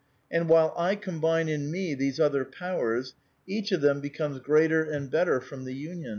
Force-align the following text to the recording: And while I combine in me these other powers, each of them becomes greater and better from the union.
And 0.31 0.49
while 0.49 0.73
I 0.75 0.95
combine 0.95 1.47
in 1.47 1.69
me 1.69 1.93
these 1.93 2.19
other 2.19 2.43
powers, 2.43 3.13
each 3.45 3.71
of 3.71 3.81
them 3.81 4.01
becomes 4.01 4.39
greater 4.39 4.81
and 4.83 5.11
better 5.11 5.39
from 5.39 5.63
the 5.63 5.75
union. 5.75 6.09